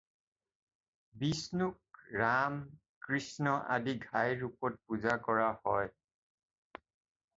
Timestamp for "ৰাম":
2.21-2.57